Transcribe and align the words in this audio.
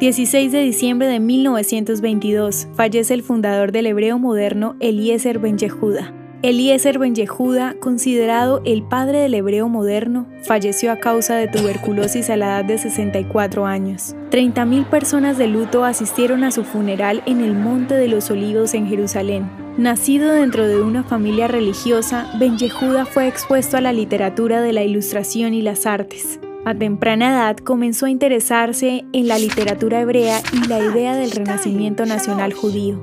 16 0.00 0.52
de 0.52 0.60
diciembre 0.60 1.08
de 1.08 1.18
1922, 1.18 2.68
fallece 2.76 3.14
el 3.14 3.24
fundador 3.24 3.72
del 3.72 3.86
hebreo 3.86 4.16
moderno 4.16 4.76
Eliezer 4.78 5.40
Ben 5.40 5.58
Yehuda. 5.58 6.14
Eliezer 6.42 7.00
Ben 7.00 7.16
Yehuda, 7.16 7.74
considerado 7.80 8.62
el 8.64 8.84
padre 8.84 9.18
del 9.18 9.34
hebreo 9.34 9.68
moderno, 9.68 10.28
falleció 10.44 10.92
a 10.92 10.98
causa 10.98 11.34
de 11.34 11.48
tuberculosis 11.48 12.30
a 12.30 12.36
la 12.36 12.46
edad 12.46 12.64
de 12.64 12.78
64 12.78 13.66
años. 13.66 14.14
30.000 14.30 14.88
personas 14.88 15.36
de 15.36 15.48
luto 15.48 15.84
asistieron 15.84 16.44
a 16.44 16.52
su 16.52 16.62
funeral 16.62 17.24
en 17.26 17.40
el 17.40 17.54
Monte 17.54 17.94
de 17.94 18.06
los 18.06 18.30
Olivos 18.30 18.74
en 18.74 18.86
Jerusalén. 18.86 19.50
Nacido 19.78 20.30
dentro 20.30 20.68
de 20.68 20.80
una 20.80 21.02
familia 21.02 21.48
religiosa, 21.48 22.30
Ben 22.38 22.56
Yehuda 22.56 23.04
fue 23.04 23.26
expuesto 23.26 23.76
a 23.76 23.80
la 23.80 23.92
literatura 23.92 24.60
de 24.60 24.72
la 24.72 24.84
ilustración 24.84 25.54
y 25.54 25.62
las 25.62 25.86
artes. 25.86 26.38
A 26.68 26.74
temprana 26.74 27.30
edad 27.30 27.56
comenzó 27.56 28.04
a 28.04 28.10
interesarse 28.10 29.06
en 29.14 29.26
la 29.26 29.38
literatura 29.38 30.02
hebrea 30.02 30.42
y 30.52 30.68
la 30.68 30.78
idea 30.80 31.14
del 31.14 31.30
renacimiento 31.30 32.04
nacional 32.04 32.52
judío. 32.52 33.00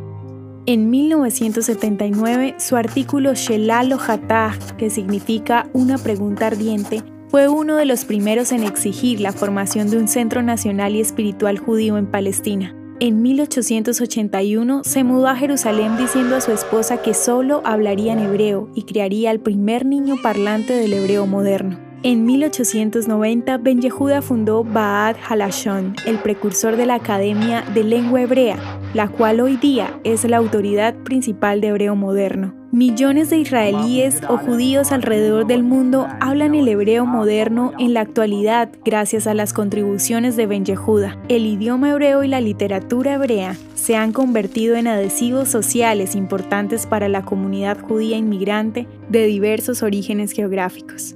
En 0.67 0.91
1979, 0.91 2.57
su 2.59 2.75
artículo 2.75 3.33
Shelalo 3.33 3.97
Hatah, 3.99 4.55
que 4.77 4.91
significa 4.91 5.67
una 5.73 5.97
pregunta 5.97 6.45
ardiente, 6.45 7.01
fue 7.29 7.47
uno 7.47 7.77
de 7.77 7.85
los 7.85 8.05
primeros 8.05 8.51
en 8.51 8.63
exigir 8.63 9.20
la 9.20 9.31
formación 9.31 9.89
de 9.89 9.97
un 9.97 10.07
centro 10.07 10.43
nacional 10.43 10.95
y 10.95 11.01
espiritual 11.01 11.57
judío 11.57 11.97
en 11.97 12.05
Palestina. 12.05 12.75
En 12.99 13.23
1881 13.23 14.84
se 14.84 15.03
mudó 15.03 15.27
a 15.27 15.35
Jerusalén 15.35 15.97
diciendo 15.97 16.35
a 16.35 16.41
su 16.41 16.51
esposa 16.51 17.01
que 17.01 17.15
solo 17.15 17.63
hablaría 17.65 18.13
en 18.13 18.20
hebreo 18.20 18.70
y 18.75 18.84
crearía 18.84 19.31
el 19.31 19.39
primer 19.39 19.87
niño 19.87 20.17
parlante 20.21 20.73
del 20.73 20.93
hebreo 20.93 21.25
moderno. 21.25 21.84
En 22.05 22.23
1890, 22.23 23.57
Ben 23.57 23.81
Yehuda 23.81 24.21
fundó 24.21 24.63
Ba'ad 24.63 25.15
Halashon, 25.27 25.95
el 26.05 26.19
precursor 26.19 26.77
de 26.77 26.85
la 26.85 26.93
Academia 26.93 27.63
de 27.73 27.83
Lengua 27.83 28.21
Hebrea, 28.21 28.59
la 28.93 29.07
cual 29.07 29.41
hoy 29.41 29.57
día 29.57 29.99
es 30.03 30.23
la 30.23 30.37
autoridad 30.37 30.93
principal 30.97 31.62
de 31.62 31.70
hebreo 31.70 31.95
moderno. 31.95 32.53
Millones 32.71 33.31
de 33.31 33.39
israelíes 33.39 34.21
o 34.29 34.37
judíos 34.37 34.91
alrededor 34.91 35.47
del 35.47 35.63
mundo 35.63 36.05
hablan 36.20 36.53
el 36.53 36.67
hebreo 36.67 37.07
moderno 37.07 37.73
en 37.79 37.95
la 37.95 38.01
actualidad 38.01 38.69
gracias 38.85 39.25
a 39.25 39.34
las 39.34 39.51
contribuciones 39.51 40.35
de 40.35 40.45
Ben 40.45 40.63
Yehuda. 40.63 41.17
El 41.27 41.47
idioma 41.47 41.90
hebreo 41.90 42.23
y 42.23 42.27
la 42.27 42.40
literatura 42.40 43.15
hebrea 43.15 43.57
se 43.73 43.95
han 43.95 44.12
convertido 44.12 44.75
en 44.75 44.85
adhesivos 44.85 45.49
sociales 45.49 46.13
importantes 46.13 46.85
para 46.85 47.09
la 47.09 47.23
comunidad 47.23 47.81
judía 47.81 48.15
inmigrante 48.15 48.87
de 49.09 49.25
diversos 49.25 49.81
orígenes 49.81 50.34
geográficos. 50.34 51.15